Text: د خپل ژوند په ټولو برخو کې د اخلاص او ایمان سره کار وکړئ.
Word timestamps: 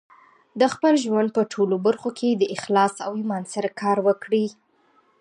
د 0.59 0.61
خپل 0.73 0.93
ژوند 1.03 1.29
په 1.37 1.41
ټولو 1.53 1.75
برخو 1.87 2.09
کې 2.19 2.29
د 2.35 2.43
اخلاص 2.55 2.93
او 3.05 3.11
ایمان 3.19 3.43
سره 3.53 3.69
کار 3.81 3.97
وکړئ. 4.07 4.45